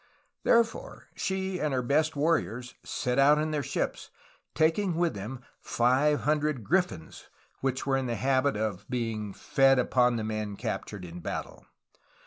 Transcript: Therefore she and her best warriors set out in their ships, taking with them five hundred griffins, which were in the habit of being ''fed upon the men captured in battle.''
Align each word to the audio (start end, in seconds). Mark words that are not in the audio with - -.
Therefore 0.43 1.09
she 1.15 1.59
and 1.61 1.75
her 1.75 1.83
best 1.83 2.15
warriors 2.15 2.73
set 2.83 3.19
out 3.19 3.37
in 3.37 3.51
their 3.51 3.61
ships, 3.61 4.09
taking 4.55 4.95
with 4.95 5.13
them 5.13 5.43
five 5.59 6.21
hundred 6.21 6.63
griffins, 6.63 7.27
which 7.59 7.85
were 7.85 7.97
in 7.97 8.07
the 8.07 8.15
habit 8.15 8.57
of 8.57 8.89
being 8.89 9.31
''fed 9.31 9.77
upon 9.77 10.15
the 10.15 10.23
men 10.23 10.55
captured 10.55 11.05
in 11.05 11.19
battle.'' 11.19 11.67